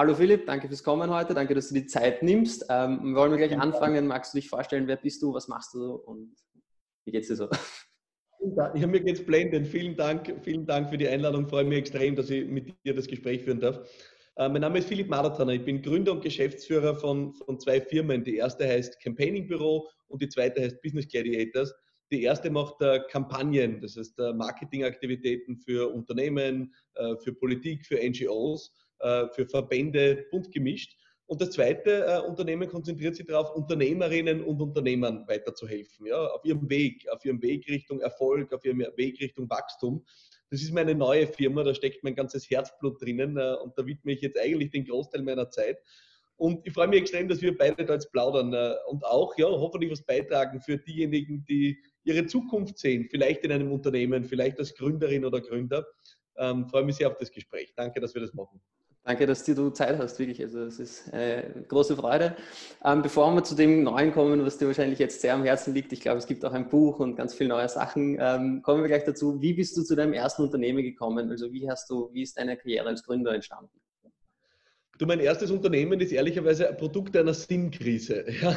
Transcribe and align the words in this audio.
hallo 0.00 0.14
Philipp, 0.14 0.46
danke 0.46 0.66
fürs 0.66 0.82
Kommen 0.82 1.10
heute, 1.10 1.34
danke, 1.34 1.54
dass 1.54 1.68
du 1.68 1.74
die 1.74 1.84
Zeit 1.84 2.22
nimmst. 2.22 2.64
Ähm, 2.70 3.14
wollen 3.14 3.32
wir 3.32 3.36
gleich 3.36 3.58
anfangen? 3.58 4.06
Magst 4.06 4.32
du 4.32 4.38
dich 4.38 4.48
vorstellen, 4.48 4.86
wer 4.86 4.96
bist 4.96 5.20
du, 5.20 5.34
was 5.34 5.46
machst 5.46 5.74
du 5.74 5.92
und 5.92 6.34
wie 7.04 7.12
geht's 7.12 7.28
dir 7.28 7.36
so? 7.36 7.50
Ja, 8.56 8.86
mir 8.86 9.00
geht's 9.00 9.22
blendend. 9.22 9.68
Vielen 9.68 9.94
Dank, 9.94 10.34
vielen 10.40 10.64
Dank 10.64 10.88
für 10.88 10.96
die 10.96 11.06
Einladung. 11.06 11.44
Ich 11.44 11.50
freue 11.50 11.64
mich 11.64 11.76
extrem, 11.76 12.16
dass 12.16 12.30
ich 12.30 12.48
mit 12.48 12.74
dir 12.86 12.94
das 12.94 13.06
Gespräch 13.06 13.44
führen 13.44 13.60
darf. 13.60 13.76
Äh, 14.36 14.48
mein 14.48 14.62
Name 14.62 14.78
ist 14.78 14.88
Philipp 14.88 15.10
Marathaner. 15.10 15.52
Ich 15.52 15.66
bin 15.66 15.82
Gründer 15.82 16.12
und 16.12 16.24
Geschäftsführer 16.24 16.94
von, 16.94 17.34
von 17.34 17.60
zwei 17.60 17.82
Firmen. 17.82 18.24
Die 18.24 18.36
erste 18.36 18.66
heißt 18.66 18.98
Campaigning 19.02 19.46
Büro 19.48 19.86
und 20.08 20.22
die 20.22 20.30
zweite 20.30 20.62
heißt 20.62 20.80
Business 20.80 21.08
Gladiators. 21.08 21.74
Die 22.10 22.22
erste 22.22 22.50
macht 22.50 22.80
äh, 22.80 23.00
Kampagnen, 23.10 23.82
das 23.82 23.96
heißt 23.96 24.18
äh, 24.18 24.32
Marketingaktivitäten 24.32 25.58
für 25.58 25.92
Unternehmen, 25.92 26.74
äh, 26.94 27.16
für 27.22 27.34
Politik, 27.34 27.84
für 27.84 27.96
NGOs, 28.02 28.72
für 29.00 29.46
Verbände, 29.46 30.26
bunt 30.30 30.52
gemischt. 30.52 30.96
Und 31.30 31.40
das 31.40 31.50
zweite 31.50 32.06
äh, 32.06 32.28
Unternehmen 32.28 32.68
konzentriert 32.68 33.14
sich 33.14 33.24
darauf, 33.24 33.54
Unternehmerinnen 33.54 34.42
und 34.42 34.60
Unternehmern 34.60 35.28
weiterzuhelfen, 35.28 36.06
ja, 36.06 36.26
auf 36.26 36.44
ihrem 36.44 36.68
Weg, 36.68 37.08
auf 37.08 37.24
ihrem 37.24 37.40
Weg 37.40 37.68
Richtung 37.68 38.00
Erfolg, 38.00 38.52
auf 38.52 38.64
ihrem 38.64 38.80
Weg 38.96 39.20
Richtung 39.20 39.48
Wachstum. 39.48 40.04
Das 40.50 40.60
ist 40.60 40.72
meine 40.72 40.92
neue 40.92 41.28
Firma, 41.28 41.62
da 41.62 41.72
steckt 41.72 42.02
mein 42.02 42.16
ganzes 42.16 42.50
Herzblut 42.50 43.00
drinnen 43.00 43.36
äh, 43.36 43.54
und 43.62 43.78
da 43.78 43.86
widme 43.86 44.10
ich 44.10 44.22
jetzt 44.22 44.40
eigentlich 44.40 44.72
den 44.72 44.84
Großteil 44.84 45.22
meiner 45.22 45.48
Zeit. 45.50 45.78
Und 46.34 46.66
ich 46.66 46.72
freue 46.72 46.88
mich 46.88 47.02
extrem, 47.02 47.28
dass 47.28 47.40
wir 47.40 47.56
beide 47.56 47.84
da 47.84 47.92
jetzt 47.92 48.10
plaudern 48.10 48.52
äh, 48.52 48.74
und 48.88 49.04
auch 49.04 49.38
ja, 49.38 49.46
hoffentlich 49.46 49.92
was 49.92 50.02
beitragen 50.02 50.60
für 50.60 50.78
diejenigen, 50.78 51.44
die 51.44 51.78
ihre 52.02 52.26
Zukunft 52.26 52.76
sehen, 52.76 53.06
vielleicht 53.08 53.44
in 53.44 53.52
einem 53.52 53.70
Unternehmen, 53.70 54.24
vielleicht 54.24 54.58
als 54.58 54.74
Gründerin 54.74 55.24
oder 55.24 55.40
Gründer. 55.40 55.86
Ähm, 56.38 56.66
freue 56.66 56.82
mich 56.82 56.96
sehr 56.96 57.06
auf 57.06 57.18
das 57.18 57.30
Gespräch. 57.30 57.72
Danke, 57.76 58.00
dass 58.00 58.14
wir 58.14 58.20
das 58.20 58.34
machen. 58.34 58.60
Danke, 59.02 59.26
dass 59.26 59.44
du 59.44 59.70
Zeit 59.70 59.98
hast, 59.98 60.18
wirklich. 60.18 60.42
Also 60.42 60.60
es 60.60 60.78
ist 60.78 61.12
eine 61.12 61.64
große 61.68 61.96
Freude. 61.96 62.36
Ähm, 62.84 63.00
bevor 63.00 63.32
wir 63.34 63.42
zu 63.42 63.54
dem 63.54 63.82
Neuen 63.82 64.12
kommen, 64.12 64.44
was 64.44 64.58
dir 64.58 64.66
wahrscheinlich 64.66 64.98
jetzt 64.98 65.22
sehr 65.22 65.34
am 65.34 65.42
Herzen 65.42 65.72
liegt, 65.72 65.92
ich 65.92 66.00
glaube, 66.00 66.18
es 66.18 66.26
gibt 66.26 66.44
auch 66.44 66.52
ein 66.52 66.68
Buch 66.68 67.00
und 67.00 67.16
ganz 67.16 67.34
viele 67.34 67.48
neue 67.48 67.68
Sachen, 67.68 68.18
ähm, 68.20 68.60
kommen 68.62 68.82
wir 68.82 68.88
gleich 68.88 69.04
dazu. 69.04 69.40
Wie 69.40 69.54
bist 69.54 69.74
du 69.76 69.82
zu 69.82 69.96
deinem 69.96 70.12
ersten 70.12 70.42
Unternehmen 70.42 70.82
gekommen? 70.82 71.30
Also 71.30 71.50
wie 71.50 71.68
hast 71.68 71.88
du, 71.88 72.10
wie 72.12 72.22
ist 72.22 72.36
deine 72.36 72.58
Karriere 72.58 72.88
als 72.88 73.02
Gründer 73.02 73.32
entstanden? 73.32 73.70
Du, 74.98 75.06
mein 75.06 75.20
erstes 75.20 75.50
Unternehmen 75.50 75.98
ist 75.98 76.12
ehrlicherweise 76.12 76.68
ein 76.68 76.76
Produkt 76.76 77.16
einer 77.16 77.32
Sinnkrise. 77.32 78.26
Ja? 78.42 78.54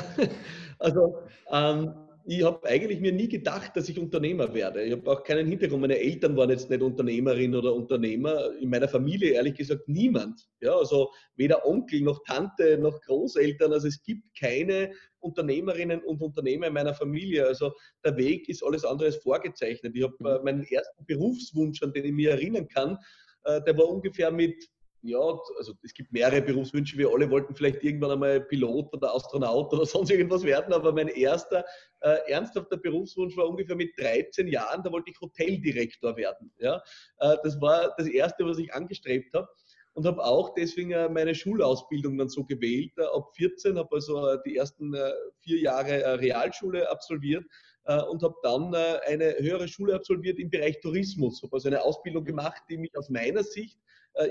Also 0.77 1.19
ähm, 1.49 1.93
ich 2.25 2.43
habe 2.43 2.65
eigentlich 2.67 2.99
mir 2.99 3.11
nie 3.11 3.27
gedacht, 3.27 3.75
dass 3.75 3.89
ich 3.89 3.99
Unternehmer 3.99 4.53
werde. 4.53 4.83
Ich 4.83 4.93
habe 4.93 5.11
auch 5.11 5.23
keinen 5.23 5.47
Hintergrund. 5.47 5.81
Meine 5.81 5.99
Eltern 5.99 6.37
waren 6.37 6.49
jetzt 6.49 6.69
nicht 6.69 6.81
Unternehmerin 6.81 7.55
oder 7.55 7.73
Unternehmer. 7.73 8.51
In 8.59 8.69
meiner 8.69 8.87
Familie 8.87 9.33
ehrlich 9.33 9.55
gesagt 9.55 9.87
niemand. 9.87 10.47
Ja, 10.61 10.75
also 10.77 11.09
weder 11.35 11.65
Onkel 11.65 12.01
noch 12.01 12.23
Tante 12.23 12.77
noch 12.77 13.01
Großeltern. 13.01 13.73
Also 13.73 13.87
es 13.87 14.01
gibt 14.03 14.23
keine 14.39 14.93
Unternehmerinnen 15.19 16.01
und 16.01 16.21
Unternehmer 16.21 16.67
in 16.67 16.73
meiner 16.73 16.93
Familie. 16.93 17.45
Also 17.45 17.73
der 18.05 18.15
Weg 18.15 18.47
ist 18.47 18.63
alles 18.63 18.85
andere 18.85 19.07
als 19.07 19.17
vorgezeichnet. 19.17 19.93
Ich 19.95 20.03
habe 20.03 20.15
äh, 20.19 20.37
mhm. 20.37 20.45
meinen 20.45 20.63
ersten 20.63 21.05
Berufswunsch, 21.05 21.83
an 21.83 21.91
den 21.91 22.05
ich 22.05 22.13
mich 22.13 22.27
erinnern 22.27 22.67
kann, 22.69 22.97
äh, 23.43 23.61
der 23.63 23.77
war 23.77 23.89
ungefähr 23.89 24.31
mit 24.31 24.69
ja, 25.03 25.19
also 25.57 25.73
es 25.83 25.93
gibt 25.93 26.11
mehrere 26.11 26.41
Berufswünsche. 26.41 26.97
Wir 26.97 27.09
alle 27.09 27.29
wollten 27.29 27.53
vielleicht 27.55 27.83
irgendwann 27.83 28.11
einmal 28.11 28.41
Pilot 28.41 28.93
oder 28.93 29.13
Astronaut 29.13 29.71
oder 29.73 29.85
sonst 29.85 30.09
irgendwas 30.09 30.43
werden, 30.43 30.73
aber 30.73 30.93
mein 30.93 31.09
erster 31.09 31.65
äh, 31.99 32.31
ernsthafter 32.31 32.77
Berufswunsch 32.77 33.35
war 33.37 33.47
ungefähr 33.47 33.75
mit 33.75 33.91
13 33.99 34.47
Jahren, 34.47 34.81
da 34.83 34.91
wollte 34.91 35.11
ich 35.11 35.19
Hoteldirektor 35.19 36.15
werden. 36.17 36.51
Ja? 36.57 36.81
Äh, 37.19 37.35
das 37.43 37.59
war 37.61 37.93
das 37.97 38.07
Erste, 38.07 38.45
was 38.45 38.57
ich 38.57 38.73
angestrebt 38.73 39.33
habe 39.33 39.47
und 39.93 40.05
habe 40.05 40.23
auch 40.23 40.53
deswegen 40.55 40.91
äh, 40.91 41.09
meine 41.09 41.35
Schulausbildung 41.35 42.17
dann 42.17 42.29
so 42.29 42.43
gewählt. 42.43 42.91
Äh, 42.97 43.03
ab 43.03 43.31
14 43.35 43.77
habe 43.77 43.95
also 43.95 44.27
äh, 44.27 44.37
die 44.45 44.57
ersten 44.57 44.95
vier 45.39 45.59
Jahre 45.59 46.19
Realschule 46.19 46.89
absolviert 46.89 47.45
und 47.85 48.23
habe 48.23 48.35
dann 48.43 48.73
eine 48.73 49.35
höhere 49.39 49.67
Schule 49.67 49.95
absolviert 49.95 50.39
im 50.39 50.49
Bereich 50.49 50.79
Tourismus. 50.79 51.43
Habe 51.43 51.53
also 51.57 51.67
eine 51.67 51.81
Ausbildung 51.81 52.23
gemacht, 52.23 52.63
die 52.69 52.77
mich 52.77 52.97
aus 52.97 53.09
meiner 53.09 53.43
Sicht 53.43 53.77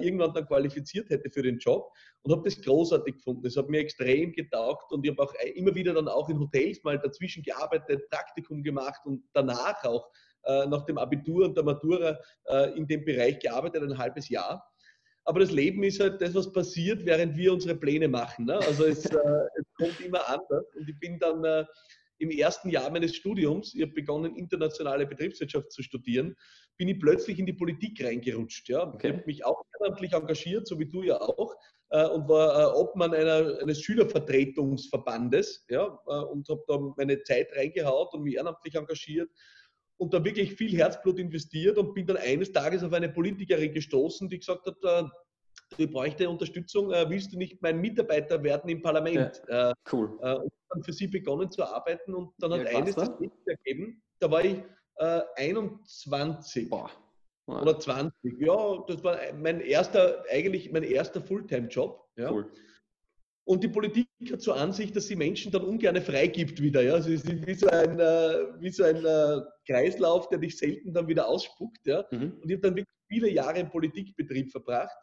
irgendwann 0.01 0.33
dann 0.33 0.47
qualifiziert 0.47 1.11
hätte 1.11 1.31
für 1.31 1.43
den 1.43 1.59
Job 1.59 1.93
und 2.23 2.33
habe 2.33 2.43
das 2.45 2.61
großartig 2.61 3.17
gefunden. 3.17 3.43
Das 3.43 3.57
hat 3.57 3.69
mir 3.69 3.81
extrem 3.81 4.33
getaugt 4.33 4.93
und 4.93 5.05
ich 5.05 5.11
habe 5.11 5.23
auch 5.23 5.35
äh, 5.35 5.51
immer 5.51 5.75
wieder 5.75 5.95
dann 5.95 6.09
auch 6.09 6.29
in 6.29 6.39
Hotels 6.39 6.83
mal 6.85 6.99
dazwischen 6.99 7.43
gearbeitet, 7.43 8.09
Praktikum 8.11 8.63
gemacht 8.63 9.01
und 9.05 9.25
danach 9.33 9.83
auch 9.85 10.09
äh, 10.45 10.67
nach 10.67 10.85
dem 10.87 10.99
Abitur 10.99 11.45
und 11.45 11.57
der 11.57 11.65
Matura 11.65 12.19
äh, 12.47 12.77
in 12.77 12.87
dem 12.87 13.05
Bereich 13.05 13.39
gearbeitet, 13.39 13.83
ein 13.83 13.99
halbes 13.99 14.29
Jahr. 14.29 14.69
Aber 15.25 15.41
das 15.41 15.53
Leben 15.53 15.83
ist 15.85 16.01
halt 16.01 16.21
das, 16.21 16.35
was 16.35 16.53
passiert, 16.53 17.05
während 17.07 17.37
wir 17.37 17.53
unsere 17.53 17.77
Pläne 17.77 18.09
machen. 18.09 18.47
Ne? 18.47 18.57
Also 18.59 18.85
es, 18.85 19.07
äh, 19.07 19.17
es, 19.57 19.65
kommt 19.77 20.01
immer 20.01 20.29
anders. 20.29 20.65
Und 20.75 20.89
ich 20.89 20.99
bin 20.99 21.19
dann 21.19 21.45
äh, 21.45 21.65
im 22.19 22.31
ersten 22.31 22.71
Jahr 22.71 22.91
meines 22.91 23.15
Studiums, 23.15 23.75
ich 23.75 23.83
habe 23.83 23.93
begonnen, 23.93 24.37
internationale 24.37 25.07
Betriebswirtschaft 25.07 25.71
zu 25.73 25.83
studieren, 25.83 26.37
bin 26.79 26.89
ich 26.89 26.99
plötzlich 26.99 27.39
in 27.39 27.47
die 27.47 27.53
Politik 27.53 28.05
reingerutscht. 28.05 28.69
Ja. 28.69 28.87
Okay. 28.87 29.09
Ich 29.09 29.13
habe 29.15 29.27
mich 29.27 29.45
auch 29.45 29.63
ehrenamtlich 29.75 30.13
engagiert, 30.13 30.67
so 30.67 30.79
wie 30.79 30.87
du 30.87 31.03
ja 31.03 31.21
auch, 31.21 31.55
äh, 31.91 32.07
und 32.07 32.29
war 32.29 32.61
äh, 32.61 32.77
Obmann 32.77 33.15
einer, 33.15 33.59
eines 33.61 33.81
Schülervertretungsverbandes 33.83 35.67
ja, 35.69 35.87
äh, 36.07 36.25
und 36.25 36.49
habe 36.49 36.63
da 36.67 36.79
meine 36.97 37.23
Zeit 37.23 37.55
reingehaut 37.55 38.15
und 38.15 38.23
mich 38.23 38.35
ehrenamtlich 38.35 38.75
engagiert 38.75 39.31
und 39.99 40.13
da 40.13 40.25
wirklich 40.25 40.55
viel 40.55 40.77
Herzblut 40.77 41.19
investiert 41.19 41.79
und 41.79 41.95
bin 41.95 42.07
dann 42.07 42.17
eines 42.17 42.51
Tages 42.51 42.83
auf 42.83 42.93
eine 42.93 43.09
Politikerin 43.09 43.73
gestoßen, 43.73 44.29
die 44.29 44.39
gesagt 44.39 44.67
hat, 44.67 44.77
äh, 44.83 45.05
ich 45.77 45.91
bräuchte 45.91 46.29
Unterstützung, 46.29 46.93
äh, 46.93 47.09
willst 47.09 47.33
du 47.33 47.39
nicht 47.39 47.63
mein 47.63 47.81
Mitarbeiter 47.81 48.43
werden 48.43 48.69
im 48.69 48.83
Parlament? 48.83 49.43
Ja, 49.49 49.71
äh, 49.71 49.75
cool. 49.93 50.09
Und 50.09 50.53
dann 50.71 50.83
für 50.83 50.93
sie 50.93 51.07
begonnen 51.07 51.51
zu 51.51 51.63
arbeiten 51.63 52.15
und 52.15 52.33
dann 52.39 52.53
hat 52.53 52.71
ja, 52.71 52.79
eines 52.79 52.95
das 52.95 53.11
ergeben, 53.47 54.03
da 54.19 54.31
war 54.31 54.45
ich 54.45 54.57
äh, 54.97 55.21
21 55.37 56.71
Boah. 56.71 56.91
oder 57.47 57.79
20. 57.79 58.13
Ja, 58.41 58.85
das 58.87 59.03
war 59.03 59.19
mein 59.35 59.61
erster, 59.61 60.25
eigentlich 60.31 60.73
mein 60.73 60.83
erster 60.83 61.21
Fulltime-Job. 61.21 62.05
Ja. 62.17 62.31
Cool. 62.31 62.51
Und 63.45 63.65
die 63.65 63.69
Politik 63.69 64.07
hat 64.31 64.41
zur 64.41 64.57
Ansicht, 64.57 64.95
dass 64.95 65.09
sie 65.09 65.17
Menschen 65.17 65.51
dann 65.51 65.63
ungern 65.63 66.01
freigibt 66.01 66.63
wieder. 66.63 66.81
Ja? 66.83 66.95
Also 66.95 67.11
es 67.11 67.25
ist 67.25 67.47
wie 67.47 67.55
so 67.55 67.67
ein, 67.67 67.99
äh, 67.99 68.61
wie 68.61 68.71
so 68.71 68.85
ein 68.85 69.05
äh, 69.05 69.41
Kreislauf, 69.67 70.29
der 70.29 70.39
dich 70.39 70.57
selten 70.57 70.93
dann 70.93 71.09
wieder 71.09 71.27
ausspuckt. 71.29 71.85
Ja? 71.85 72.05
Mhm. 72.13 72.39
Und 72.41 72.49
ich 72.49 72.53
habe 72.53 72.69
dann 72.69 72.77
wirklich 72.77 72.97
viele 73.09 73.31
Jahre 73.31 73.59
im 73.59 73.69
Politikbetrieb 73.69 74.53
verbracht 74.53 74.97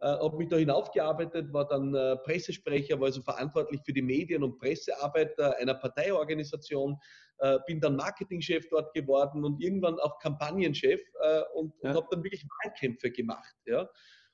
äh, 0.00 0.06
habe 0.06 0.36
mich 0.36 0.48
da 0.48 0.56
hinaufgearbeitet, 0.56 1.52
war 1.52 1.66
dann 1.68 1.94
äh, 1.94 2.16
Pressesprecher, 2.16 2.98
war 2.98 3.06
also 3.06 3.22
verantwortlich 3.22 3.80
für 3.84 3.92
die 3.92 4.02
Medien- 4.02 4.42
und 4.42 4.58
Pressearbeit 4.58 5.38
äh, 5.38 5.52
einer 5.60 5.74
Parteiorganisation, 5.74 6.98
äh, 7.38 7.58
bin 7.66 7.80
dann 7.80 7.96
Marketingchef 7.96 8.68
dort 8.70 8.92
geworden 8.92 9.44
und 9.44 9.62
irgendwann 9.62 9.98
auch 10.00 10.18
Kampagnenchef 10.18 11.00
und, 11.54 11.72
ja. 11.82 11.90
und 11.90 11.96
habe 11.96 12.06
dann 12.10 12.24
wirklich 12.24 12.44
Wahlkämpfe 12.44 13.10
gemacht. 13.12 13.54
Ja? 13.66 13.88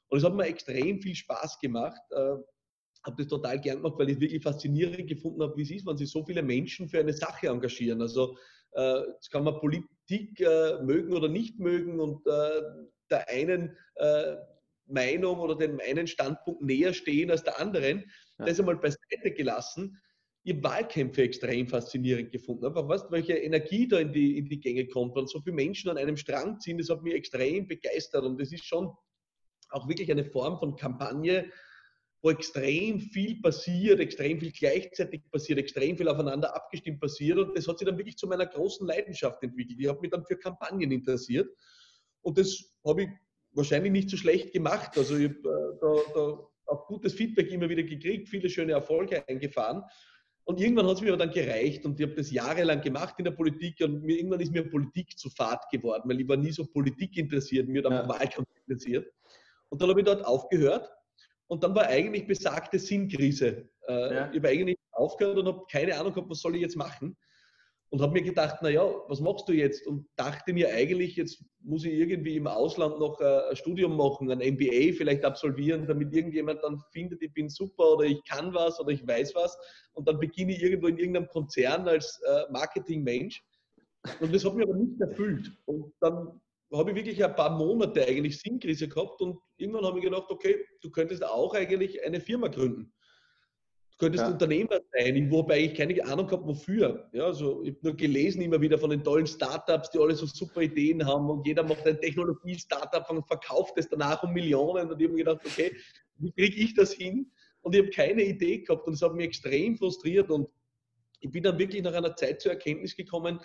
Und 0.09 0.19
es 0.19 0.25
hat 0.25 0.34
mir 0.34 0.47
extrem 0.47 1.00
viel 1.00 1.15
Spaß 1.15 1.59
gemacht. 1.60 2.00
Habe 2.10 3.16
das 3.16 3.28
total 3.28 3.60
gern 3.60 3.76
gemacht, 3.76 3.94
weil 3.97 4.10
ich 4.10 4.16
es 4.16 4.20
wirklich 4.20 4.43
faszinierend 4.43 5.09
gefunden 5.09 5.43
habe, 5.43 5.56
wie 5.56 5.62
es 5.62 5.70
ist, 5.70 5.87
wenn 5.87 5.97
sich 5.97 6.10
so 6.10 6.25
viele 6.25 6.43
Menschen 6.43 6.88
für 6.88 6.99
eine 6.99 7.12
Sache 7.12 7.47
engagieren. 7.47 8.03
Also 8.03 8.37
jetzt 8.76 9.31
kann 9.31 9.44
man 9.44 9.60
Politik 9.60 10.38
mögen 10.41 11.12
oder 11.15 11.28
nicht 11.28 11.59
mögen 11.59 12.00
und 12.00 12.26
der 12.26 13.28
einen 13.28 13.76
Meinung 14.92 15.38
oder 15.40 15.56
dem 15.56 15.80
einen 15.80 16.06
Standpunkt 16.06 16.62
näher 16.62 16.92
stehen 16.92 17.30
als 17.30 17.42
der 17.42 17.60
anderen. 17.60 18.10
Ja. 18.38 18.46
Das 18.46 18.58
einmal 18.58 18.76
beiseite 18.76 19.32
gelassen. 19.32 20.00
Ich 20.42 20.54
habe 20.54 20.64
Wahlkämpfe 20.64 21.22
extrem 21.22 21.66
faszinierend 21.66 22.32
gefunden. 22.32 22.64
Einfach, 22.64 22.88
weißt, 22.88 23.10
welche 23.10 23.34
Energie 23.34 23.86
da 23.86 23.98
in 23.98 24.12
die, 24.12 24.38
in 24.38 24.46
die 24.48 24.58
Gänge 24.58 24.86
kommt, 24.86 25.14
wenn 25.14 25.26
so 25.26 25.40
viele 25.40 25.56
Menschen 25.56 25.90
an 25.90 25.98
einem 25.98 26.16
Strang 26.16 26.58
ziehen, 26.60 26.78
das 26.78 26.88
hat 26.88 27.02
mich 27.02 27.14
extrem 27.14 27.66
begeistert. 27.66 28.24
Und 28.24 28.40
das 28.40 28.50
ist 28.50 28.64
schon 28.64 28.90
auch 29.68 29.88
wirklich 29.88 30.10
eine 30.10 30.24
Form 30.24 30.58
von 30.58 30.76
Kampagne, 30.76 31.50
wo 32.22 32.30
extrem 32.30 33.00
viel 33.00 33.40
passiert, 33.40 34.00
extrem 34.00 34.40
viel 34.40 34.52
gleichzeitig 34.52 35.22
passiert, 35.31 35.58
extrem 35.58 35.96
viel 35.96 36.08
aufeinander 36.08 36.54
abgestimmt 36.54 37.00
passiert. 37.00 37.38
Und 37.38 37.56
das 37.56 37.66
hat 37.66 37.78
sich 37.78 37.86
dann 37.86 37.96
wirklich 37.96 38.16
zu 38.16 38.26
meiner 38.26 38.46
großen 38.46 38.86
Leidenschaft 38.86 39.43
entwickelt. 39.43 39.78
Ich 39.81 39.88
habe 39.88 40.00
mich 40.00 40.10
dann 40.10 40.25
für 40.25 40.36
Kampagnen 40.36 40.90
interessiert. 40.90 41.48
Und 42.22 42.38
das 42.38 42.75
habe 42.84 43.02
ich 43.04 43.08
wahrscheinlich 43.52 43.93
nicht 43.93 44.11
so 44.11 44.17
schlecht 44.17 44.52
gemacht. 44.52 44.97
Also 44.97 45.17
ich 45.17 45.31
habe 45.31 45.37
äh, 45.37 45.79
da, 45.81 46.12
da 46.14 46.50
auch 46.67 46.87
gutes 46.87 47.14
Feedback 47.14 47.50
immer 47.50 47.69
wieder 47.69 47.82
gekriegt, 47.82 48.29
viele 48.29 48.49
schöne 48.49 48.73
Erfolge 48.73 49.26
eingefahren. 49.29 49.82
Und 50.44 50.61
irgendwann 50.61 50.87
hat 50.87 50.97
es 50.97 51.00
mir 51.00 51.12
aber 51.12 51.19
dann 51.19 51.31
gereicht 51.31 51.85
und 51.85 52.00
ich 52.00 52.06
habe 52.06 52.17
das 52.17 52.31
jahrelang 52.31 52.81
gemacht 52.81 53.14
in 53.19 53.25
der 53.25 53.32
Politik 53.32 53.76
und 53.82 54.02
mir, 54.02 54.17
irgendwann 54.17 54.41
ist 54.41 54.52
mir 54.52 54.69
Politik 54.69 55.17
zu 55.19 55.31
fad 55.31 55.69
geworden, 55.70 56.08
weil 56.08 56.20
ich 56.20 56.29
war 56.29 56.37
nie 56.37 56.50
so 56.50 56.64
Politik 56.64 57.17
interessiert, 57.17 57.69
mir 57.69 57.82
dann 57.82 57.93
ja. 57.93 58.08
Wahlkampf 58.08 58.49
interessiert. 58.67 59.12
Und 59.69 59.81
dann 59.81 59.91
habe 59.91 60.00
ich 60.00 60.06
dort 60.06 60.25
aufgehört 60.25 60.91
und 61.46 61.62
dann 61.62 61.75
war 61.75 61.87
eigentlich 61.87 62.26
besagte 62.26 62.79
Sinnkrise. 62.79 63.69
Äh, 63.87 64.14
ja. 64.14 64.31
Ich 64.31 64.38
habe 64.38 64.49
eigentlich 64.49 64.76
aufgehört 64.93 65.38
und 65.38 65.46
habe 65.46 65.64
keine 65.70 65.96
Ahnung 65.96 66.12
gehabt, 66.12 66.31
was 66.31 66.41
soll 66.41 66.56
ich 66.56 66.62
jetzt 66.62 66.76
machen. 66.76 67.17
Und 67.90 68.00
habe 68.00 68.12
mir 68.12 68.22
gedacht, 68.22 68.62
naja, 68.62 68.88
was 69.08 69.20
machst 69.20 69.48
du 69.48 69.52
jetzt? 69.52 69.87
Und 69.87 70.06
dachte 70.14 70.52
mir 70.52 70.72
eigentlich, 70.72 71.16
jetzt 71.16 71.44
muss 71.60 71.84
ich 71.84 71.92
irgendwie 71.92 72.37
im 72.37 72.46
Ausland 72.46 73.00
noch 73.00 73.20
äh, 73.20 73.50
ein 73.50 73.56
Studium 73.56 73.96
machen, 73.96 74.31
ein 74.31 74.38
MBA 74.38 74.94
vielleicht 74.96 75.25
absolvieren, 75.25 75.87
damit 75.88 76.14
irgendjemand 76.14 76.62
dann 76.62 76.78
findet, 76.92 77.20
ich 77.20 77.32
bin 77.34 77.48
super 77.48 77.94
oder 77.94 78.04
ich 78.04 78.22
kann 78.25 78.54
was 78.54 78.78
oder 78.78 78.90
ich 78.90 79.06
weiß 79.06 79.34
was. 79.34 79.58
Und 79.92 80.06
dann 80.06 80.20
beginne 80.20 80.52
ich 80.52 80.62
irgendwo 80.62 80.87
in 80.87 80.98
irgendeinem 80.98 81.28
Konzern 81.28 81.88
als 81.88 82.20
äh, 82.28 82.52
Marketingmensch. 82.52 83.42
Und 84.20 84.32
das 84.32 84.44
hat 84.44 84.54
mich 84.54 84.69
aber 84.69 84.76
nicht 84.76 85.00
erfüllt. 85.00 85.52
Und 85.66 85.93
dann 86.00 86.40
habe 86.72 86.90
ich 86.90 86.96
wirklich 86.96 87.25
ein 87.25 87.34
paar 87.34 87.58
Monate 87.58 88.06
eigentlich 88.06 88.38
Sinnkrise 88.40 88.88
gehabt 88.88 89.20
und 89.20 89.36
irgendwann 89.56 89.84
habe 89.84 89.98
ich 89.98 90.04
gedacht, 90.04 90.31
okay, 90.31 90.64
du 90.81 90.90
könntest 90.90 91.25
auch 91.25 91.54
eigentlich 91.54 92.02
eine 92.04 92.20
Firma 92.20 92.46
gründen 92.46 92.93
könntest 94.00 94.25
ja. 94.25 94.31
Unternehmer 94.31 94.81
sein, 94.93 95.31
wobei 95.31 95.61
ich 95.61 95.75
keine 95.75 96.02
Ahnung 96.05 96.29
habe, 96.31 96.47
wofür. 96.47 97.08
Ja, 97.12 97.26
also 97.26 97.62
ich 97.62 97.70
habe 97.70 97.79
nur 97.82 97.97
gelesen 97.97 98.41
immer 98.41 98.61
wieder 98.61 98.79
von 98.79 98.91
den 98.91 99.05
tollen 99.05 99.26
Startups, 99.26 99.91
die 99.91 99.99
alle 99.99 100.14
so 100.14 100.26
super 100.26 100.62
Ideen 100.62 101.06
haben 101.06 101.29
und 101.31 101.47
jeder 101.47 101.62
macht 101.62 101.87
ein 101.87 102.00
Technologie-Startup 102.00 103.08
und 103.11 103.26
verkauft 103.26 103.75
es 103.76 103.88
danach 103.88 104.23
um 104.23 104.32
Millionen 104.32 104.91
und 104.91 105.00
ich 105.00 105.06
habe 105.06 105.14
mir 105.14 105.25
gedacht, 105.25 105.44
okay, 105.44 105.76
wie 106.17 106.32
kriege 106.32 106.56
ich 106.56 106.75
das 106.75 106.93
hin? 106.93 107.31
Und 107.61 107.75
ich 107.75 107.82
habe 107.82 107.91
keine 107.91 108.23
Idee 108.25 108.58
gehabt 108.58 108.87
und 108.87 108.94
es 108.94 109.02
hat 109.02 109.14
mich 109.14 109.26
extrem 109.26 109.76
frustriert 109.76 110.31
und 110.31 110.49
ich 111.20 111.31
bin 111.31 111.43
dann 111.43 111.58
wirklich 111.58 111.82
nach 111.82 111.93
einer 111.93 112.17
Zeit 112.17 112.41
zur 112.41 112.53
Erkenntnis 112.53 112.96
gekommen, 112.96 113.38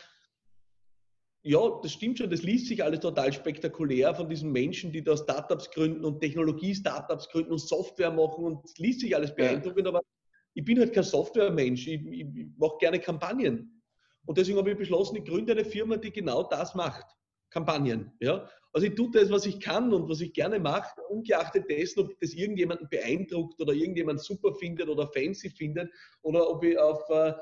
ja, 1.48 1.80
das 1.84 1.92
stimmt 1.92 2.18
schon, 2.18 2.32
das 2.32 2.42
liest 2.42 2.68
sich 2.68 2.84
alles 2.84 3.02
total 3.02 3.32
spektakulär 3.32 4.16
von 4.16 4.28
diesen 4.28 4.52
Menschen, 4.52 4.92
die 4.92 5.04
da 5.04 5.16
Startups 5.16 5.70
gründen 5.70 6.04
und 6.04 6.20
Technologie-Startups 6.20 7.30
gründen 7.30 7.52
und 7.52 7.60
Software 7.60 8.10
machen 8.10 8.46
und 8.46 8.66
es 8.66 8.76
liest 8.80 9.02
sich 9.02 9.16
alles 9.16 9.36
beeindruckend, 9.36 9.86
ja. 9.86 9.94
aber 9.94 10.02
ich 10.56 10.64
bin 10.64 10.80
halt 10.80 10.94
kein 10.94 11.04
Software-Mensch, 11.04 11.88
ich, 11.88 12.06
ich, 12.06 12.22
ich 12.22 12.48
mache 12.58 12.78
gerne 12.80 13.00
Kampagnen. 13.00 13.82
Und 14.26 14.38
deswegen 14.38 14.58
habe 14.58 14.72
ich 14.72 14.78
beschlossen, 14.78 15.18
ich 15.18 15.26
gründe 15.26 15.52
eine 15.52 15.66
Firma, 15.66 15.98
die 15.98 16.12
genau 16.12 16.44
das 16.44 16.74
macht. 16.74 17.06
Kampagnen. 17.52 18.12
Ja? 18.22 18.50
Also 18.74 18.88
ich 18.88 18.96
tue 18.96 19.12
das, 19.12 19.30
was 19.30 19.46
ich 19.46 19.60
kann 19.60 19.94
und 19.94 20.10
was 20.10 20.22
ich 20.22 20.34
gerne 20.34 20.60
mache, 20.60 21.00
ungeachtet 21.10 21.70
dessen, 21.70 22.02
ob 22.02 22.20
das 22.20 22.34
irgendjemanden 22.34 22.88
beeindruckt 22.90 23.62
oder 23.62 23.74
irgendjemand 23.74 24.22
super 24.22 24.54
findet 24.56 24.90
oder 24.90 25.08
fancy 25.08 25.50
findet 25.50 25.90
oder 26.22 26.50
ob 26.50 26.64
ich 26.64 26.78
auf 26.78 27.02
äh, 27.10 27.34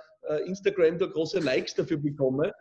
Instagram 0.46 0.98
da 0.98 1.06
große 1.06 1.40
Likes 1.40 1.76
dafür 1.76 1.98
bekomme. 1.98 2.54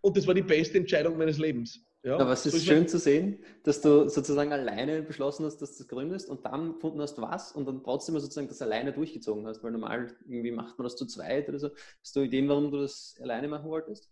Und 0.00 0.16
das 0.16 0.26
war 0.26 0.34
die 0.34 0.42
beste 0.42 0.78
Entscheidung 0.78 1.16
meines 1.18 1.38
Lebens. 1.38 1.84
Ja, 2.02 2.18
aber 2.18 2.32
es 2.32 2.46
ist 2.46 2.64
schön 2.64 2.86
zu 2.86 2.98
sehen, 2.98 3.42
dass 3.64 3.80
du 3.80 4.08
sozusagen 4.08 4.52
alleine 4.52 5.02
beschlossen 5.02 5.44
hast, 5.44 5.58
dass 5.58 5.76
du 5.76 5.82
das 5.82 5.88
gründest 5.88 6.28
und 6.28 6.44
dann 6.44 6.74
gefunden 6.74 7.00
hast, 7.00 7.20
was 7.20 7.50
und 7.50 7.66
dann 7.66 7.82
trotzdem 7.82 8.18
sozusagen 8.20 8.46
das 8.46 8.62
alleine 8.62 8.92
durchgezogen 8.92 9.46
hast, 9.46 9.62
weil 9.64 9.72
normal 9.72 10.14
irgendwie 10.24 10.52
macht 10.52 10.78
man 10.78 10.84
das 10.84 10.96
zu 10.96 11.06
zweit 11.06 11.48
oder 11.48 11.58
so. 11.58 11.70
Hast 12.00 12.14
du 12.14 12.20
Ideen, 12.20 12.48
warum 12.48 12.70
du 12.70 12.80
das 12.80 13.16
alleine 13.20 13.48
machen 13.48 13.68
wolltest? 13.68 14.08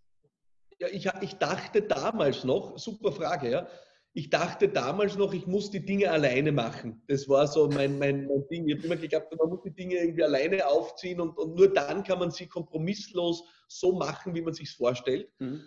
Ja, 0.80 0.88
ich, 0.88 1.08
ich 1.20 1.34
dachte 1.34 1.82
damals 1.82 2.42
noch, 2.42 2.78
super 2.78 3.12
Frage, 3.12 3.50
ja. 3.50 3.68
Ich 4.12 4.30
dachte 4.30 4.68
damals 4.68 5.16
noch, 5.16 5.32
ich 5.32 5.46
muss 5.46 5.70
die 5.70 5.84
Dinge 5.84 6.10
alleine 6.10 6.52
machen. 6.52 7.02
Das 7.08 7.28
war 7.28 7.46
so 7.46 7.68
mein, 7.68 7.98
mein, 7.98 8.26
mein 8.26 8.46
Ding. 8.48 8.68
Ich 8.68 8.76
habe 8.76 8.86
immer 8.86 8.96
geglaubt, 8.96 9.36
man 9.36 9.48
muss 9.48 9.62
die 9.62 9.74
Dinge 9.74 9.96
irgendwie 9.96 10.22
alleine 10.22 10.66
aufziehen 10.66 11.20
und, 11.20 11.36
und 11.36 11.54
nur 11.54 11.72
dann 11.72 12.02
kann 12.02 12.20
man 12.20 12.30
sie 12.30 12.46
kompromisslos 12.46 13.44
so 13.68 13.92
machen, 13.92 14.34
wie 14.34 14.42
man 14.42 14.54
sich 14.54 14.70
vorstellt. 14.70 15.30
Mhm 15.38 15.62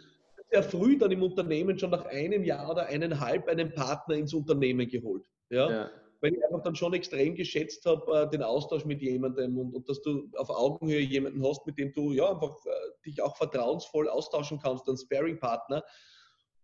sehr 0.49 0.63
früh 0.63 0.97
dann 0.97 1.11
im 1.11 1.23
Unternehmen, 1.23 1.77
schon 1.77 1.91
nach 1.91 2.05
einem 2.05 2.43
Jahr 2.43 2.69
oder 2.69 2.87
eineinhalb, 2.87 3.47
einen 3.47 3.73
Partner 3.73 4.15
ins 4.15 4.33
Unternehmen 4.33 4.87
geholt. 4.87 5.25
Ja? 5.49 5.69
ja. 5.69 5.89
Weil 6.19 6.33
ich 6.33 6.43
einfach 6.43 6.63
dann 6.63 6.75
schon 6.75 6.93
extrem 6.93 7.35
geschätzt 7.35 7.85
habe, 7.85 8.21
äh, 8.21 8.29
den 8.29 8.41
Austausch 8.41 8.85
mit 8.85 9.01
jemandem 9.01 9.57
und, 9.57 9.73
und, 9.73 9.87
dass 9.87 10.01
du 10.01 10.29
auf 10.37 10.49
Augenhöhe 10.49 11.01
jemanden 11.01 11.45
hast, 11.45 11.65
mit 11.67 11.77
dem 11.77 11.93
du 11.93 12.13
ja 12.13 12.31
einfach 12.31 12.55
äh, 12.65 12.69
dich 13.05 13.21
auch 13.21 13.35
vertrauensvoll 13.37 14.09
austauschen 14.09 14.59
kannst, 14.59 14.87
einen 14.87 14.97
Sparing-Partner. 14.97 15.83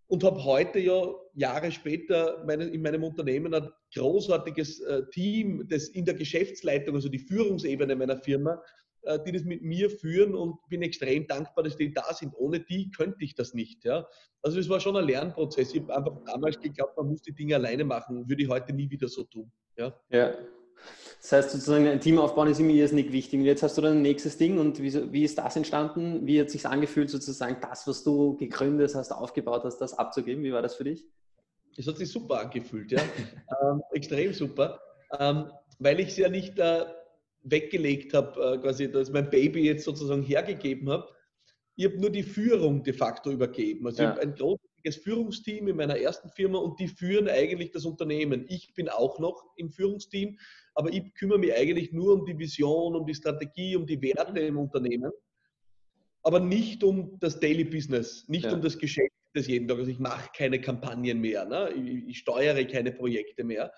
Und 0.08 0.24
habe 0.24 0.44
heute 0.44 0.80
ja 0.80 1.08
Jahre 1.34 1.72
später 1.72 2.44
meine, 2.46 2.66
in 2.66 2.82
meinem 2.82 3.04
Unternehmen 3.04 3.54
ein 3.54 3.70
großartiges 3.96 4.82
äh, 4.82 5.04
Team, 5.12 5.68
das 5.70 5.88
in 5.88 6.06
der 6.06 6.14
Geschäftsleitung, 6.16 6.96
also 6.96 7.10
die 7.10 7.20
Führungsebene 7.20 7.96
meiner 7.96 8.18
Firma, 8.18 8.62
die 9.26 9.32
das 9.32 9.44
mit 9.44 9.62
mir 9.62 9.90
führen 9.90 10.36
und 10.36 10.58
bin 10.70 10.82
extrem 10.82 11.28
dankbar, 11.28 11.64
dass 11.64 11.78
die 11.78 11.94
da 11.94 12.14
sind. 12.14 12.34
Ohne 12.38 12.60
die 12.60 12.92
könnte 12.92 13.24
ich 13.24 13.36
das 13.36 13.54
nicht. 13.54 13.84
Ja? 13.84 14.08
Also 14.42 14.60
es 14.60 14.70
war 14.70 14.80
schon 14.80 14.96
ein 14.96 15.06
Lernprozess. 15.06 15.74
Ich 15.74 15.82
habe 15.82 15.96
einfach 15.96 16.18
damals 16.26 16.60
geglaubt, 16.60 16.98
man 16.98 17.08
muss 17.08 17.22
die 17.22 17.34
Dinge 17.34 17.56
alleine 17.56 17.84
machen. 17.84 18.28
Würde 18.30 18.44
ich 18.44 18.50
heute 18.50 18.74
nie 18.74 18.90
wieder 18.90 19.08
so 19.08 19.24
tun. 19.24 19.52
Ja. 19.78 19.94
ja. 20.10 20.34
Das 21.22 21.32
heißt 21.32 21.52
sozusagen, 21.52 21.88
ein 21.88 22.02
Team 22.02 22.20
aufbauen 22.20 22.50
ist 22.50 22.60
immer 22.60 22.72
irrsinnig 22.72 23.12
wichtig. 23.12 23.40
Und 23.40 23.46
jetzt 23.46 23.64
hast 23.64 23.78
du 23.78 23.82
dann 23.82 23.98
ein 23.98 24.02
nächstes 24.02 24.38
Ding 24.38 24.58
und 24.58 24.82
wie, 24.82 25.12
wie 25.14 25.24
ist 25.24 25.38
das 25.38 25.56
entstanden? 25.56 26.26
Wie 26.28 26.40
hat 26.40 26.48
es 26.48 26.54
sich 26.54 26.66
angefühlt, 26.66 27.10
sozusagen 27.10 27.58
das, 27.62 27.88
was 27.88 28.04
du 28.04 28.36
gegründet 28.38 28.94
hast, 28.96 29.12
aufgebaut 29.12 29.64
hast, 29.64 29.78
das 29.78 29.98
abzugeben? 29.98 30.44
Wie 30.44 30.52
war 30.52 30.62
das 30.62 30.76
für 30.76 30.84
dich? 30.84 31.06
Es 31.78 31.88
hat 31.88 31.98
sich 31.98 32.12
super 32.12 32.40
angefühlt, 32.40 32.92
ja. 32.92 33.02
ähm, 33.64 33.82
extrem 33.92 34.34
super. 34.34 34.80
Ähm, 35.18 35.52
weil 35.80 36.00
ich 36.00 36.10
es 36.10 36.18
ja 36.18 36.30
nicht 36.30 36.60
äh, 36.60 36.86
weggelegt 37.44 38.14
habe, 38.14 38.40
äh, 38.42 38.58
quasi, 38.58 38.92
dass 38.92 39.12
mein 39.12 39.30
Baby 39.30 39.66
jetzt 39.66 39.86
sozusagen 39.86 40.24
hergegeben 40.24 40.90
habe. 40.90 41.08
Ich 41.76 41.86
habe 41.86 42.00
nur 42.00 42.10
die 42.10 42.24
Führung 42.24 42.84
de 42.84 42.94
facto 42.94 43.32
übergeben. 43.32 43.86
Also 43.88 44.04
ja. 44.04 44.10
ich 44.10 44.16
habe 44.16 44.22
ein 44.22 44.36
großartiges 44.36 44.98
Führungsteam 44.98 45.68
in 45.68 45.76
meiner 45.76 45.98
ersten 45.98 46.30
Firma 46.30 46.60
und 46.60 46.80
die 46.80 46.88
führen 46.88 47.28
eigentlich 47.28 47.72
das 47.72 47.86
Unternehmen. 47.86 48.46
Ich 48.50 48.74
bin 48.74 48.90
auch 48.90 49.20
noch 49.20 49.44
im 49.58 49.70
Führungsteam, 49.70 50.38
aber 50.76 50.94
ich 50.94 51.14
kümmere 51.16 51.40
mich 51.40 51.54
eigentlich 51.54 51.92
nur 51.92 52.14
um 52.14 52.26
die 52.26 52.38
Vision, 52.38 52.96
um 52.96 53.06
die 53.06 53.16
Strategie, 53.16 53.76
um 53.76 53.86
die 53.86 54.02
Werte 54.02 54.40
im 54.40 54.58
Unternehmen, 54.58 55.12
aber 56.24 56.40
nicht 56.40 56.84
um 56.84 57.18
das 57.20 57.40
Daily 57.40 57.66
Business, 57.66 58.28
nicht 58.30 58.46
ja. 58.46 58.54
um 58.54 58.62
das 58.62 58.78
Geschäft 58.78 59.12
des 59.36 59.48
jeden 59.48 59.68
Tages. 59.68 59.82
Also 59.82 59.92
ich 59.92 60.00
mache 60.00 60.30
keine 60.36 60.62
Kampagnen 60.62 61.20
mehr, 61.20 61.46
ne? 61.46 61.72
ich, 61.72 62.08
ich 62.08 62.18
steuere 62.20 62.64
keine 62.66 62.92
Projekte 62.92 63.44
mehr, 63.44 63.74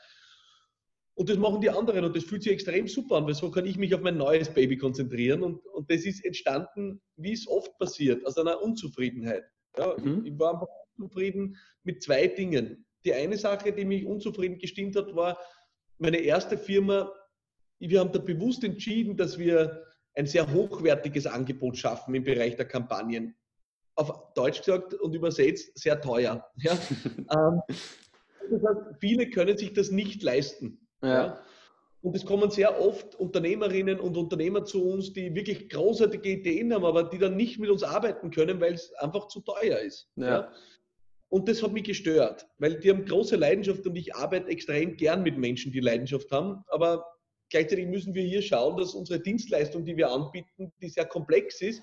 und 1.18 1.30
das 1.30 1.38
machen 1.38 1.62
die 1.62 1.70
anderen 1.70 2.04
und 2.04 2.16
das 2.16 2.26
fühlt 2.26 2.44
sich 2.44 2.52
extrem 2.52 2.88
super 2.88 3.16
an, 3.16 3.26
weil 3.26 3.34
so 3.34 3.50
kann 3.50 3.66
ich 3.66 3.78
mich 3.78 3.96
auf 3.96 4.02
mein 4.02 4.18
neues 4.18 4.50
Baby 4.50 4.78
konzentrieren. 4.78 5.44
Und, 5.44 5.66
und 5.68 5.90
das 5.90 6.06
ist 6.06 6.24
entstanden, 6.26 7.02
wie 7.16 7.32
es 7.32 7.48
oft 7.48 7.78
passiert, 7.78 8.26
aus 8.26 8.38
einer 8.38 8.62
Unzufriedenheit. 8.62 9.46
Ja, 9.78 9.96
mhm. 9.98 10.26
Ich 10.26 10.38
war 10.38 10.54
einfach 10.54 10.68
unzufrieden 10.98 11.56
mit 11.84 12.04
zwei 12.04 12.28
Dingen. 12.28 12.86
Die 13.06 13.14
eine 13.14 13.38
Sache, 13.38 13.72
die 13.72 13.86
mich 13.86 14.06
unzufrieden 14.06 14.58
gestimmt 14.58 14.98
hat, 14.98 15.16
war 15.16 15.38
meine 16.00 16.18
erste 16.18 16.58
Firma. 16.58 17.10
Wir 17.80 18.02
haben 18.02 18.12
da 18.12 18.20
bewusst 18.20 18.66
entschieden, 18.66 19.16
dass 19.16 19.38
wir 19.40 19.86
ein 20.16 20.28
sehr 20.28 20.52
hochwertiges 20.52 21.28
Angebot 21.28 21.78
schaffen 21.78 22.14
im 22.14 22.24
Bereich 22.24 22.58
der 22.58 22.66
Kampagnen. 22.66 23.36
Auf 23.96 24.34
Deutsch 24.34 24.60
gesagt 24.60 24.94
und 24.96 25.14
übersetzt 25.14 25.78
sehr 25.78 26.02
teuer. 26.02 26.46
Ja? 26.58 26.74
ähm, 27.08 27.62
das 28.50 28.64
heißt, 28.64 29.00
viele 29.00 29.30
können 29.30 29.58
sich 29.58 29.72
das 29.72 29.92
nicht 29.92 30.22
leisten. 30.22 30.85
Ja. 31.02 31.40
Und 32.02 32.16
es 32.16 32.26
kommen 32.26 32.52
sehr 32.52 32.80
oft 32.80 33.16
Unternehmerinnen 33.16 34.00
und 34.00 34.16
Unternehmer 34.16 34.64
zu 34.64 34.88
uns, 34.88 35.14
die 35.14 35.34
wirklich 35.34 35.70
großartige 35.70 36.30
Ideen 36.30 36.72
haben, 36.72 36.86
aber 36.86 37.04
die 37.04 37.18
dann 37.18 37.36
nicht 37.36 37.58
mit 37.58 37.72
uns 37.72 37.82
arbeiten 37.82 38.30
können, 38.30 38.62
weil 38.62 38.76
es 38.76 38.94
einfach 38.94 39.28
zu 39.28 39.42
teuer 39.42 39.80
ist. 39.80 40.08
Ja. 40.16 40.52
Und 41.30 41.50
das 41.50 41.64
hat 41.64 41.74
mich 41.74 41.84
gestört, 41.84 42.48
weil 42.60 42.80
die 42.80 42.92
haben 42.92 43.06
große 43.06 43.36
Leidenschaft 43.36 43.86
und 43.88 43.96
ich 43.96 44.16
arbeite 44.16 44.50
extrem 44.50 44.96
gern 44.96 45.24
mit 45.24 45.38
Menschen, 45.38 45.72
die 45.72 45.80
Leidenschaft 45.80 46.32
haben. 46.32 46.64
Aber 46.68 47.06
gleichzeitig 47.50 47.88
müssen 47.88 48.14
wir 48.14 48.24
hier 48.24 48.44
schauen, 48.44 48.78
dass 48.78 48.94
unsere 48.94 49.20
Dienstleistung, 49.20 49.84
die 49.84 49.98
wir 49.98 50.12
anbieten, 50.12 50.72
die 50.82 50.90
sehr 50.90 51.06
komplex 51.06 51.62
ist, 51.62 51.82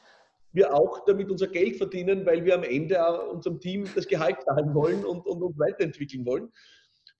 wir 0.52 0.72
auch 0.74 1.04
damit 1.06 1.30
unser 1.30 1.48
Geld 1.48 1.76
verdienen, 1.76 2.24
weil 2.26 2.44
wir 2.44 2.54
am 2.54 2.62
Ende 2.62 2.98
unserem 3.28 3.58
Team 3.58 3.88
das 3.94 4.06
Gehalt 4.06 4.36
zahlen 4.44 4.74
wollen 4.74 5.04
und, 5.04 5.26
und 5.26 5.42
uns 5.42 5.58
weiterentwickeln 5.58 6.24
wollen. 6.26 6.52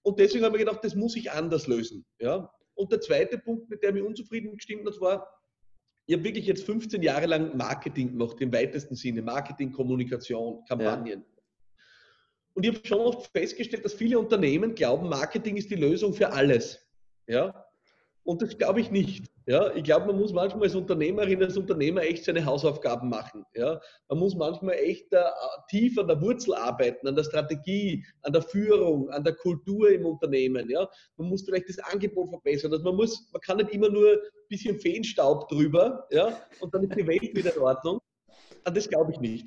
Und 0.03 0.19
deswegen 0.19 0.45
haben 0.45 0.53
wir 0.53 0.59
gedacht, 0.59 0.83
das 0.83 0.95
muss 0.95 1.17
ich 1.17 1.31
anders 1.31 1.67
lösen. 1.67 2.05
Ja? 2.19 2.53
Und 2.75 2.93
der 2.93 3.01
zweite 3.01 3.39
Punkt, 3.39 3.69
mit 3.71 3.83
dem 3.83 3.97
ich 3.97 4.03
unzufrieden 4.03 4.57
gestimmt 4.57 4.87
hat, 4.87 5.01
war, 5.01 5.27
ich 6.07 6.15
habe 6.15 6.25
wirklich 6.25 6.47
jetzt 6.47 6.65
15 6.65 7.03
Jahre 7.03 7.27
lang 7.27 7.57
Marketing 7.57 8.11
gemacht, 8.11 8.41
im 8.41 8.53
weitesten 8.53 8.97
Sinne, 8.97 9.23
Marketing, 9.23 9.71
Kommunikation, 9.73 10.65
Kampagnen. 10.67 11.21
Ja. 11.21 11.27
Und 12.55 12.67
ich 12.67 12.75
habe 12.75 12.87
schon 12.87 13.01
oft 13.01 13.31
festgestellt, 13.33 13.85
dass 13.85 13.95
viele 13.95 14.19
Unternehmen 14.19 14.75
glauben, 14.75 15.09
Marketing 15.09 15.57
ist 15.57 15.71
die 15.71 15.77
Lösung 15.77 16.13
für 16.13 16.33
alles. 16.33 16.85
Ja? 17.27 17.65
Und 18.25 18.43
das 18.43 18.59
glaube 18.59 18.81
ich 18.81 18.91
nicht. 18.91 19.32
Ja, 19.47 19.75
ich 19.75 19.83
glaube, 19.83 20.07
man 20.07 20.19
muss 20.19 20.33
manchmal 20.33 20.65
als 20.65 20.75
Unternehmerin, 20.75 21.43
als 21.43 21.57
Unternehmer 21.57 22.03
echt 22.03 22.25
seine 22.25 22.45
Hausaufgaben 22.45 23.09
machen. 23.09 23.45
Ja, 23.55 23.81
man 24.09 24.19
muss 24.19 24.35
manchmal 24.35 24.77
echt 24.77 25.13
uh, 25.13 25.19
tief 25.69 25.99
an 25.99 26.09
der 26.09 26.21
Wurzel 26.21 26.55
arbeiten, 26.55 27.09
an 27.09 27.17
der 27.17 27.25
Strategie, 27.25 28.05
an 28.23 28.33
der 28.33 28.43
Führung, 28.43 29.11
an 29.11 29.25
der 29.25 29.35
Kultur 29.35 29.91
im 29.91 30.07
Unternehmen. 30.07 30.71
Ja, 30.71 30.89
man 31.17 31.29
muss 31.29 31.43
vielleicht 31.43 31.69
das 31.69 31.79
Angebot 31.79 32.31
verbessern. 32.31 32.73
Also 32.73 32.85
man 32.85 32.95
muss, 32.95 33.29
man 33.33 33.41
kann 33.41 33.57
nicht 33.57 33.71
immer 33.71 33.89
nur 33.89 34.13
ein 34.13 34.19
bisschen 34.49 34.79
Feenstaub 34.79 35.49
drüber. 35.49 36.07
Ja, 36.11 36.39
und 36.61 36.73
dann 36.75 36.85
ist 36.85 36.97
die 36.97 37.07
Welt 37.07 37.35
wieder 37.35 37.55
in 37.55 37.63
Ordnung. 37.63 38.01
Und 38.65 38.77
das 38.77 38.89
glaube 38.89 39.13
ich 39.13 39.19
nicht. 39.19 39.47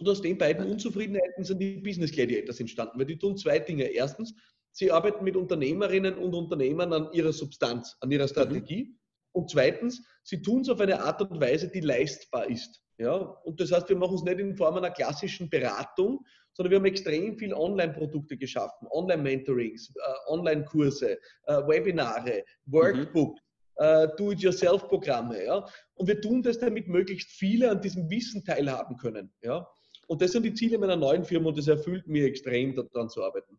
Und 0.00 0.08
aus 0.08 0.20
den 0.20 0.36
beiden 0.36 0.70
Unzufriedenheiten 0.70 1.44
sind 1.44 1.60
die 1.60 1.76
Business 1.76 2.12
Gladiators 2.12 2.60
entstanden, 2.60 2.98
weil 2.98 3.06
die 3.06 3.16
tun 3.16 3.36
zwei 3.36 3.58
Dinge. 3.58 3.84
Erstens, 3.84 4.34
Sie 4.76 4.90
arbeiten 4.90 5.22
mit 5.22 5.36
Unternehmerinnen 5.36 6.18
und 6.18 6.34
Unternehmern 6.34 6.92
an 6.92 7.12
ihrer 7.12 7.32
Substanz, 7.32 7.96
an 8.00 8.10
ihrer 8.10 8.26
Strategie. 8.26 8.86
Mhm. 8.86 8.98
Und 9.34 9.50
zweitens, 9.50 10.02
sie 10.22 10.40
tun 10.42 10.62
es 10.62 10.68
auf 10.68 10.80
eine 10.80 11.00
Art 11.00 11.20
und 11.20 11.40
Weise, 11.40 11.68
die 11.68 11.80
leistbar 11.80 12.48
ist. 12.48 12.80
Ja? 12.98 13.14
Und 13.16 13.60
das 13.60 13.72
heißt, 13.72 13.88
wir 13.88 13.96
machen 13.96 14.14
es 14.14 14.22
nicht 14.22 14.38
in 14.38 14.56
Form 14.56 14.76
einer 14.76 14.90
klassischen 14.90 15.50
Beratung, 15.50 16.24
sondern 16.52 16.70
wir 16.70 16.78
haben 16.78 16.86
extrem 16.86 17.36
viel 17.36 17.52
Online-Produkte 17.52 18.36
geschaffen, 18.36 18.86
Online-Mentorings, 18.90 19.90
äh, 19.90 20.30
Online-Kurse, 20.32 21.18
äh, 21.46 21.52
Webinare, 21.66 22.44
Workbooks, 22.66 23.40
mhm. 23.78 23.84
äh, 23.84 24.08
Do-it-yourself-Programme. 24.16 25.44
Ja? 25.44 25.66
Und 25.94 26.06
wir 26.06 26.20
tun 26.20 26.40
das, 26.42 26.60
damit 26.60 26.86
möglichst 26.86 27.32
viele 27.32 27.70
an 27.70 27.80
diesem 27.80 28.08
Wissen 28.08 28.44
teilhaben 28.44 28.96
können. 28.96 29.32
Ja? 29.42 29.66
Und 30.06 30.22
das 30.22 30.30
sind 30.30 30.44
die 30.44 30.54
Ziele 30.54 30.78
meiner 30.78 30.96
neuen 30.96 31.24
Firma 31.24 31.48
und 31.48 31.58
das 31.58 31.66
erfüllt 31.66 32.06
mir 32.06 32.26
extrem, 32.26 32.74
daran 32.76 33.08
zu 33.08 33.24
arbeiten. 33.24 33.58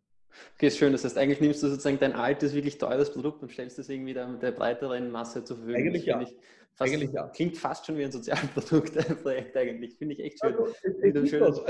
Okay, 0.56 0.68
ist 0.68 0.78
schön. 0.78 0.92
Das 0.92 1.04
heißt, 1.04 1.18
eigentlich 1.18 1.42
nimmst 1.42 1.64
du 1.64 1.68
sozusagen 1.68 2.00
dein 2.00 2.14
altes, 2.14 2.54
wirklich 2.54 2.78
teures 2.78 3.12
Produkt 3.12 3.42
und 3.44 3.52
stellst 3.52 3.80
es 3.80 3.90
irgendwie 3.90 4.14
der, 4.14 4.28
der 4.34 4.52
breiteren 4.52 5.12
Masse 5.12 5.44
zur 5.44 5.58
Verfügung. 5.58 5.82
Eigentlich 5.82 6.06
ja. 6.06 6.20
Fast, 6.20 6.94
eigentlich 6.94 7.12
ja. 7.12 7.28
Klingt 7.30 7.58
fast 7.58 7.86
schon 7.86 7.98
wie 7.98 8.06
ein 8.06 8.12
Sozialproduktprojekt 8.12 9.56
eigentlich. 9.58 9.96
Finde 9.98 10.16
ich 10.16 10.22
echt 10.22 10.40
schön. 10.40 10.56
Also, 10.56 11.26
schön 11.26 11.44
also, 11.44 11.66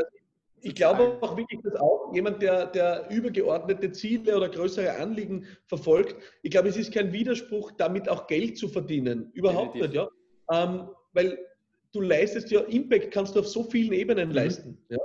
ich 0.62 0.74
glaube 0.74 1.18
auch 1.22 1.38
wirklich, 1.38 1.62
dass 1.62 1.76
auch 1.76 2.12
jemand, 2.14 2.42
der, 2.42 2.66
der 2.66 3.08
übergeordnete 3.12 3.92
Ziele 3.92 4.36
oder 4.36 4.50
größere 4.50 4.94
Anliegen 4.94 5.46
verfolgt, 5.68 6.16
ich 6.42 6.50
glaube, 6.50 6.70
es 6.70 6.78
ist 6.78 6.92
kein 6.92 7.14
Widerspruch, 7.14 7.72
damit 7.78 8.10
auch 8.10 8.26
Geld 8.26 8.58
zu 8.58 8.68
verdienen. 8.68 9.30
Überhaupt 9.34 9.76
Definitiv. 9.76 10.02
nicht, 10.02 10.12
ja. 10.50 10.64
Ähm, 10.64 10.90
weil 11.14 11.38
du 11.92 12.02
leistest 12.02 12.50
ja, 12.50 12.62
Impact 12.62 13.12
kannst 13.12 13.36
du 13.36 13.42
auf 13.42 13.48
so 13.48 13.64
vielen 13.64 13.94
Ebenen 13.94 14.30
mhm. 14.30 14.36
leisten. 14.36 14.78
Ja? 14.90 14.98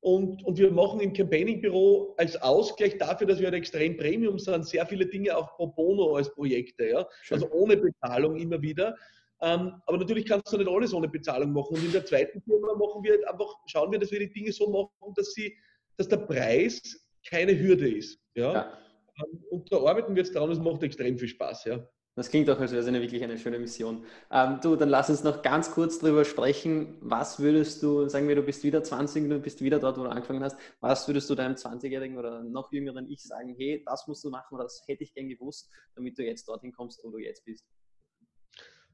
Und, 0.00 0.44
und 0.44 0.58
wir 0.58 0.70
machen 0.70 1.00
im 1.00 1.12
Campaigning-Büro 1.12 2.14
als 2.18 2.40
Ausgleich 2.40 2.98
dafür, 2.98 3.26
dass 3.26 3.40
wir 3.40 3.46
halt 3.46 3.56
extrem 3.56 3.96
Premium 3.96 4.38
sind, 4.38 4.66
sehr 4.66 4.86
viele 4.86 5.06
Dinge 5.06 5.36
auch 5.36 5.56
pro 5.56 5.66
bono 5.66 6.14
als 6.14 6.32
Projekte. 6.32 6.88
Ja? 6.88 7.06
Also 7.30 7.50
ohne 7.50 7.76
Bezahlung 7.76 8.36
immer 8.36 8.62
wieder. 8.62 8.96
Ähm, 9.40 9.80
aber 9.86 9.98
natürlich 9.98 10.26
kannst 10.26 10.52
du 10.52 10.56
nicht 10.56 10.68
alles 10.68 10.94
ohne 10.94 11.08
Bezahlung 11.08 11.52
machen. 11.52 11.76
Und 11.76 11.84
in 11.84 11.92
der 11.92 12.04
zweiten 12.04 12.40
Firma 12.42 12.74
machen 12.74 13.02
wir 13.02 13.12
halt 13.12 13.26
einfach, 13.26 13.54
schauen 13.66 13.90
wir, 13.90 13.98
dass 13.98 14.10
wir 14.10 14.20
die 14.20 14.32
Dinge 14.32 14.52
so 14.52 14.70
machen, 14.70 15.14
dass, 15.16 15.32
sie, 15.32 15.56
dass 15.96 16.08
der 16.08 16.18
Preis 16.18 16.80
keine 17.28 17.58
Hürde 17.58 17.88
ist. 17.88 18.20
Ja? 18.34 18.52
ja. 18.52 18.78
Ähm, 19.20 19.44
und 19.50 19.72
da 19.72 19.78
arbeiten 19.78 20.14
wir 20.14 20.22
jetzt 20.22 20.34
dran, 20.34 20.50
es 20.50 20.58
macht 20.60 20.82
extrem 20.84 21.18
viel 21.18 21.28
Spaß. 21.28 21.64
Ja? 21.64 21.88
Das 22.18 22.30
klingt 22.30 22.50
auch, 22.50 22.58
als 22.58 22.72
wäre 22.72 22.82
es 22.82 22.88
eine 22.88 23.00
wirklich 23.00 23.22
eine 23.22 23.38
schöne 23.38 23.58
Mission. 23.58 24.04
Ähm, 24.30 24.58
du, 24.60 24.76
dann 24.76 24.88
lass 24.88 25.08
uns 25.08 25.22
noch 25.22 25.40
ganz 25.42 25.70
kurz 25.70 25.98
darüber 25.98 26.24
sprechen. 26.24 26.96
Was 27.00 27.38
würdest 27.38 27.82
du, 27.82 28.08
sagen 28.08 28.28
wir, 28.28 28.34
du 28.34 28.42
bist 28.42 28.64
wieder 28.64 28.82
20, 28.82 29.28
du 29.28 29.38
bist 29.38 29.62
wieder 29.62 29.78
dort, 29.78 29.98
wo 29.98 30.02
du 30.02 30.10
angefangen 30.10 30.42
hast. 30.42 30.56
Was 30.80 31.06
würdest 31.06 31.30
du 31.30 31.36
deinem 31.36 31.54
20-jährigen 31.54 32.18
oder 32.18 32.42
noch 32.42 32.72
jüngeren 32.72 33.08
Ich 33.08 33.22
sagen, 33.22 33.54
hey, 33.56 33.82
das 33.86 34.06
musst 34.08 34.24
du 34.24 34.30
machen 34.30 34.54
oder 34.54 34.64
das 34.64 34.82
hätte 34.86 35.04
ich 35.04 35.14
gern 35.14 35.28
gewusst, 35.28 35.70
damit 35.94 36.18
du 36.18 36.24
jetzt 36.24 36.48
dorthin 36.48 36.72
kommst, 36.72 37.02
wo 37.04 37.10
du 37.10 37.18
jetzt 37.18 37.44
bist? 37.44 37.64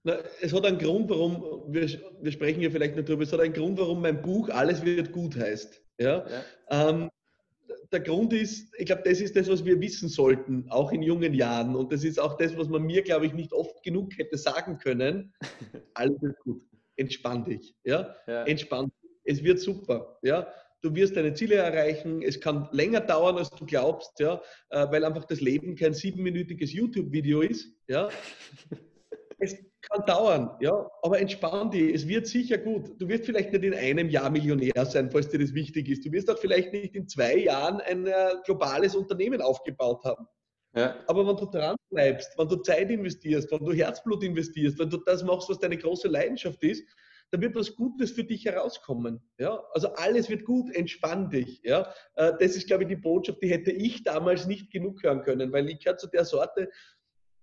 Na, 0.02 0.18
es 0.42 0.52
hat 0.52 0.66
einen 0.66 0.78
Grund, 0.78 1.08
warum, 1.08 1.64
wir, 1.68 1.88
wir 2.20 2.32
sprechen 2.32 2.60
ja 2.60 2.68
vielleicht 2.68 2.94
nicht 2.94 3.08
darüber, 3.08 3.22
es 3.22 3.32
hat 3.32 3.40
einen 3.40 3.54
Grund, 3.54 3.78
warum 3.78 4.02
mein 4.02 4.20
Buch 4.20 4.50
Alles 4.50 4.84
wird 4.84 5.12
gut 5.12 5.34
heißt. 5.34 5.82
Ja? 5.98 6.26
ja. 6.28 6.44
Ähm, 6.90 7.10
der 7.94 8.00
Grund 8.00 8.32
ist, 8.32 8.74
ich 8.76 8.86
glaube, 8.86 9.02
das 9.04 9.20
ist 9.20 9.36
das, 9.36 9.48
was 9.48 9.64
wir 9.64 9.80
wissen 9.80 10.08
sollten, 10.08 10.66
auch 10.68 10.92
in 10.92 11.02
jungen 11.02 11.32
Jahren. 11.32 11.76
Und 11.76 11.92
das 11.92 12.04
ist 12.04 12.18
auch 12.18 12.36
das, 12.36 12.56
was 12.56 12.68
man 12.68 12.82
mir, 12.82 13.02
glaube 13.02 13.26
ich, 13.26 13.32
nicht 13.32 13.52
oft 13.52 13.82
genug 13.82 14.18
hätte 14.18 14.36
sagen 14.36 14.78
können. 14.78 15.32
Alles 15.94 16.22
ist 16.22 16.38
gut. 16.40 16.62
Entspann 16.96 17.44
dich. 17.44 17.74
Ja? 17.84 18.14
ja. 18.26 18.44
Entspann 18.44 18.86
dich. 18.86 19.10
Es 19.24 19.42
wird 19.42 19.60
super. 19.60 20.18
Ja? 20.22 20.52
Du 20.82 20.94
wirst 20.94 21.16
deine 21.16 21.32
Ziele 21.32 21.54
erreichen. 21.54 22.20
Es 22.20 22.40
kann 22.40 22.68
länger 22.72 23.00
dauern, 23.00 23.38
als 23.38 23.50
du 23.50 23.64
glaubst, 23.64 24.18
ja? 24.18 24.42
Äh, 24.68 24.86
weil 24.90 25.04
einfach 25.04 25.24
das 25.24 25.40
Leben 25.40 25.76
kein 25.76 25.94
siebenminütiges 25.94 26.72
YouTube-Video 26.72 27.40
ist. 27.40 27.72
Ja? 27.88 28.08
Es 29.38 29.56
kann 29.90 30.06
dauern, 30.06 30.56
ja, 30.60 30.90
aber 31.02 31.18
entspann 31.20 31.70
dich, 31.70 31.94
es 31.94 32.08
wird 32.08 32.26
sicher 32.26 32.58
gut. 32.58 33.00
Du 33.00 33.08
wirst 33.08 33.24
vielleicht 33.24 33.52
nicht 33.52 33.64
in 33.64 33.74
einem 33.74 34.08
Jahr 34.08 34.30
Millionär 34.30 34.86
sein, 34.86 35.10
falls 35.10 35.28
dir 35.28 35.38
das 35.38 35.54
wichtig 35.54 35.88
ist. 35.88 36.04
Du 36.04 36.12
wirst 36.12 36.30
auch 36.30 36.38
vielleicht 36.38 36.72
nicht 36.72 36.94
in 36.94 37.08
zwei 37.08 37.36
Jahren 37.36 37.80
ein 37.80 38.06
äh, 38.06 38.34
globales 38.44 38.94
Unternehmen 38.94 39.40
aufgebaut 39.40 40.04
haben. 40.04 40.26
Ja. 40.74 40.96
Aber 41.06 41.26
wenn 41.26 41.36
du 41.36 41.46
dran 41.46 41.76
bleibst, 41.90 42.36
wenn 42.36 42.48
du 42.48 42.56
Zeit 42.56 42.90
investierst, 42.90 43.50
wenn 43.52 43.64
du 43.64 43.72
Herzblut 43.72 44.24
investierst, 44.24 44.78
wenn 44.78 44.90
du 44.90 44.96
das 44.98 45.22
machst, 45.22 45.48
was 45.48 45.58
deine 45.58 45.78
große 45.78 46.08
Leidenschaft 46.08 46.62
ist, 46.64 46.84
dann 47.30 47.40
wird 47.40 47.54
was 47.54 47.74
Gutes 47.74 48.12
für 48.12 48.24
dich 48.24 48.44
herauskommen. 48.44 49.20
Ja? 49.38 49.62
Also 49.72 49.88
alles 49.94 50.28
wird 50.28 50.44
gut, 50.44 50.74
entspann 50.74 51.30
dich. 51.30 51.60
Ja? 51.64 51.92
Äh, 52.14 52.32
das 52.38 52.56
ist, 52.56 52.66
glaube 52.66 52.84
ich, 52.84 52.88
die 52.88 52.96
Botschaft, 52.96 53.42
die 53.42 53.48
hätte 53.48 53.70
ich 53.70 54.02
damals 54.02 54.46
nicht 54.46 54.70
genug 54.70 55.02
hören 55.02 55.22
können, 55.22 55.52
weil 55.52 55.68
ich 55.68 55.78
gehöre 55.78 55.96
zu 55.96 56.08
der 56.08 56.24
Sorte, 56.24 56.70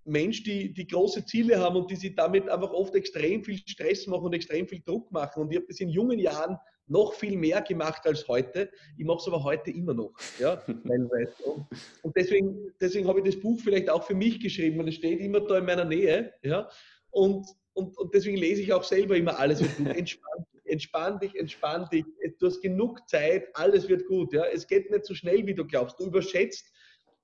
Mensch, 0.05 0.43
die, 0.43 0.73
die 0.73 0.87
große 0.87 1.25
Ziele 1.25 1.59
haben 1.59 1.75
und 1.75 1.91
die 1.91 1.95
sich 1.95 2.15
damit 2.15 2.49
einfach 2.49 2.71
oft 2.71 2.95
extrem 2.95 3.43
viel 3.43 3.57
Stress 3.57 4.07
machen 4.07 4.25
und 4.25 4.33
extrem 4.33 4.67
viel 4.67 4.81
Druck 4.81 5.11
machen. 5.11 5.43
Und 5.43 5.51
ich 5.51 5.57
habe 5.57 5.67
das 5.67 5.79
in 5.79 5.89
jungen 5.89 6.19
Jahren 6.19 6.57
noch 6.87 7.13
viel 7.13 7.37
mehr 7.37 7.61
gemacht 7.61 8.05
als 8.05 8.27
heute. 8.27 8.69
Ich 8.97 9.05
mache 9.05 9.19
es 9.19 9.27
aber 9.27 9.43
heute 9.43 9.71
immer 9.71 9.93
noch. 9.93 10.13
Ja, 10.39 10.61
und 12.03 12.15
deswegen, 12.15 12.73
deswegen 12.79 13.07
habe 13.07 13.19
ich 13.19 13.25
das 13.25 13.39
Buch 13.41 13.59
vielleicht 13.63 13.89
auch 13.89 14.03
für 14.03 14.15
mich 14.15 14.39
geschrieben 14.39 14.79
und 14.79 14.87
es 14.87 14.95
steht 14.95 15.19
immer 15.19 15.39
da 15.41 15.59
in 15.59 15.65
meiner 15.65 15.85
Nähe. 15.85 16.33
Ja, 16.43 16.69
und, 17.11 17.47
und, 17.73 17.97
und 17.97 18.13
deswegen 18.13 18.37
lese 18.37 18.61
ich 18.61 18.73
auch 18.73 18.83
selber 18.83 19.15
immer 19.15 19.37
alles 19.39 19.61
wird 19.61 19.77
gut. 19.77 19.87
Entspann, 19.95 20.45
entspann 20.65 21.19
dich, 21.19 21.35
entspann 21.35 21.87
dich. 21.91 22.05
Du 22.39 22.47
hast 22.47 22.61
genug 22.61 23.07
Zeit, 23.07 23.47
alles 23.53 23.87
wird 23.87 24.07
gut. 24.07 24.33
Ja, 24.33 24.45
es 24.45 24.67
geht 24.67 24.89
nicht 24.91 25.05
so 25.05 25.13
schnell, 25.13 25.45
wie 25.45 25.53
du 25.53 25.65
glaubst. 25.65 25.99
Du 25.99 26.05
überschätzt, 26.05 26.65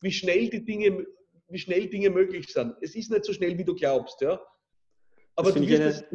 wie 0.02 0.12
schnell 0.12 0.50
die 0.50 0.64
Dinge 0.64 1.06
wie 1.50 1.60
schnell 1.60 1.88
Dinge 1.88 2.10
möglich 2.10 2.52
sind. 2.52 2.76
Es 2.82 2.96
ist 2.96 3.12
nicht 3.12 3.26
so 3.26 3.34
schnell, 3.34 3.58
wie 3.58 3.64
du 3.64 3.76
glaubst, 3.76 4.22
ja. 4.22 4.40
Aber 5.36 5.52
du 5.52 5.62
wirst 5.68 5.82
es 5.82 6.06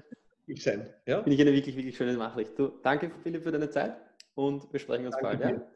möglich 0.47 0.65
sein. 0.65 0.93
Ja? 1.07 1.23
Finde 1.23 1.35
ich 1.35 1.41
eine 1.41 1.53
wirklich, 1.53 1.77
wirklich 1.77 1.97
schöne 1.97 2.15
Nachricht. 2.15 2.59
Du, 2.59 2.69
danke, 2.83 3.11
Philipp, 3.23 3.43
für 3.43 3.53
deine 3.53 3.71
Zeit 3.71 3.97
und 4.35 4.73
wir 4.73 4.81
sprechen 4.81 5.07
uns 5.07 5.17
danke 5.21 5.39
bald. 5.39 5.59
Ja? 5.59 5.67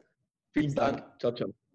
Vielen 0.53 0.75
Dank. 0.75 1.03
Ciao, 1.19 1.33
ciao. 1.33 1.66